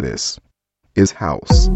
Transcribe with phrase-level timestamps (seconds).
[0.00, 0.38] this
[0.94, 1.68] is house.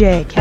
[0.00, 0.39] DJ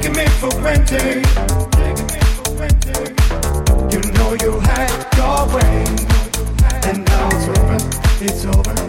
[0.00, 1.26] taking me for granted.
[3.92, 5.84] You know you had your way,
[6.88, 8.24] and now it's over.
[8.24, 8.79] It's over.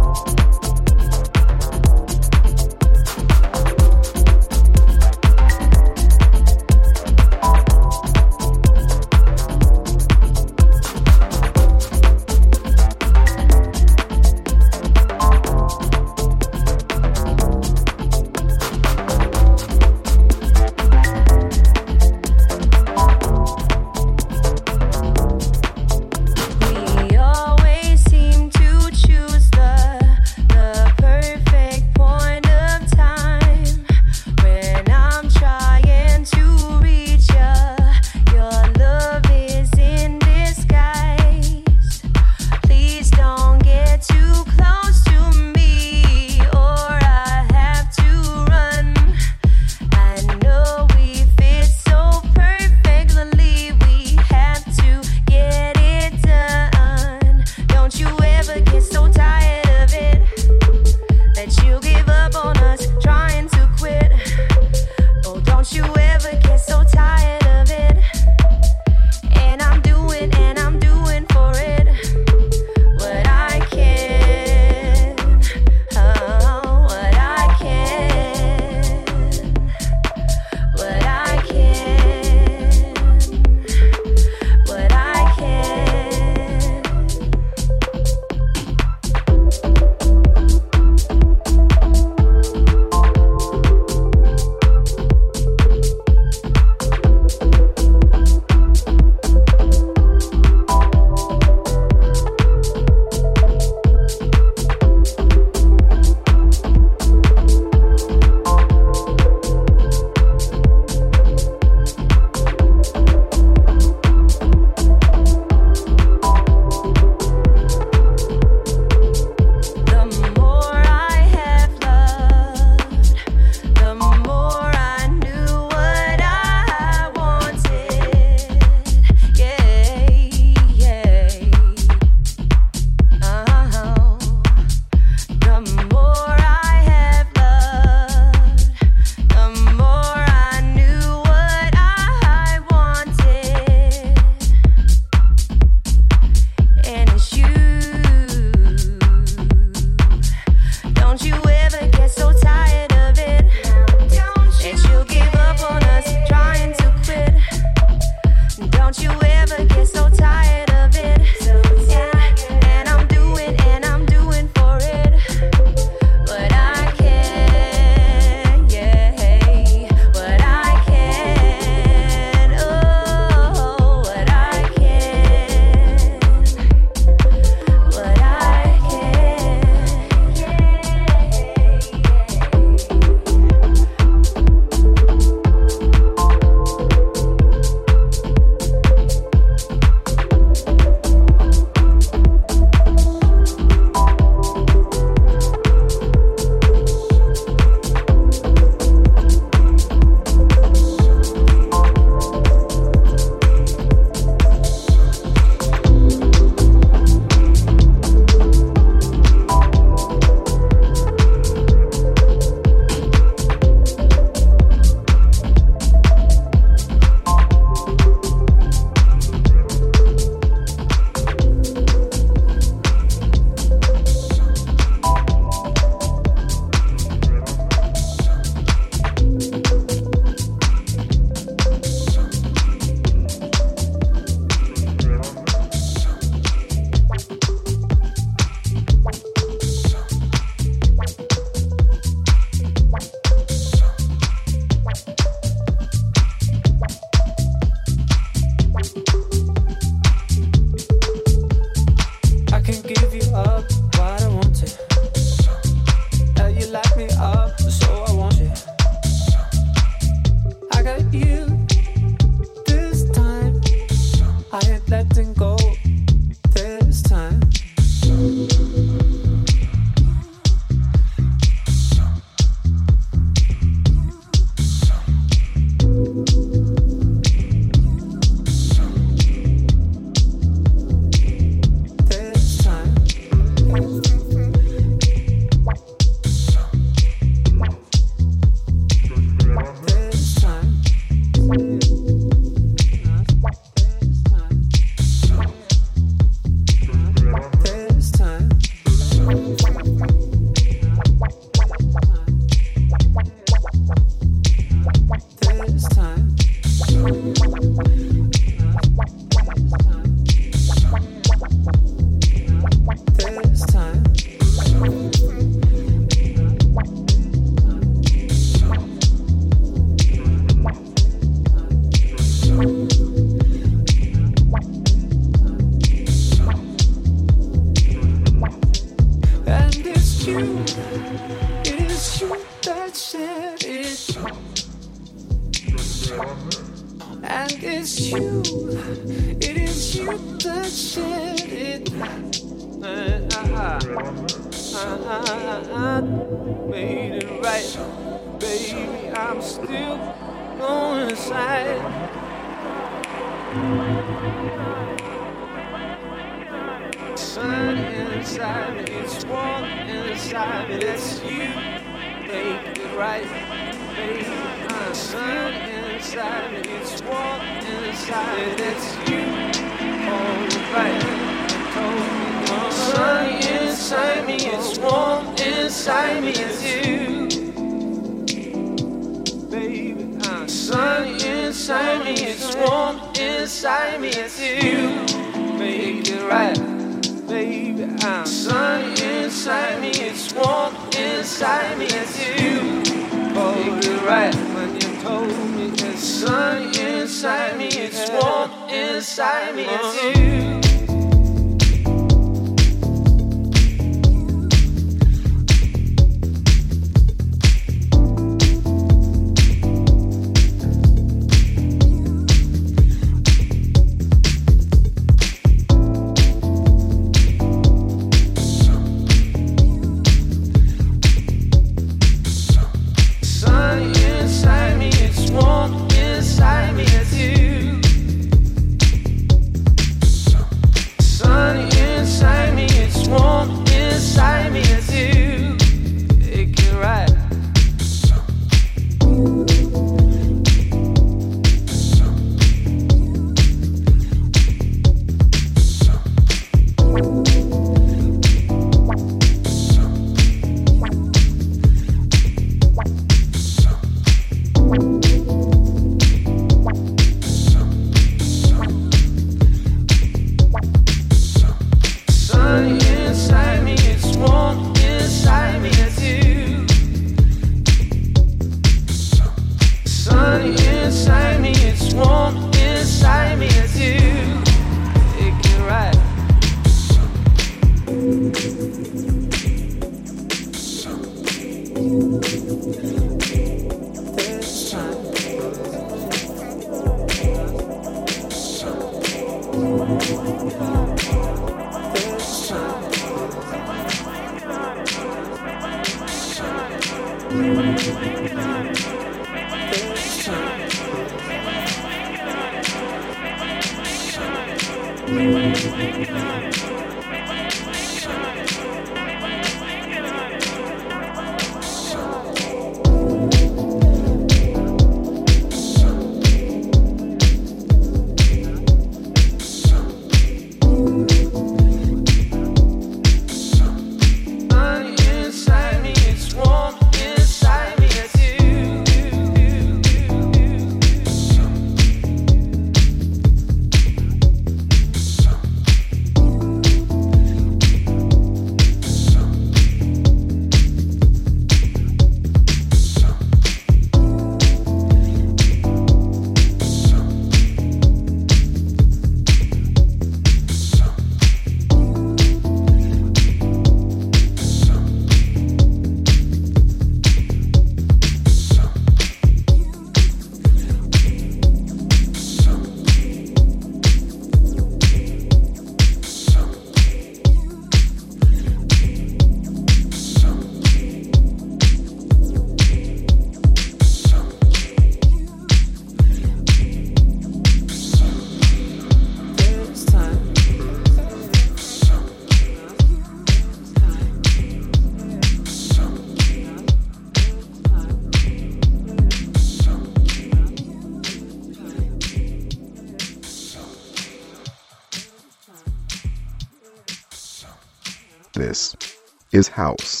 [599.41, 600.00] This is house.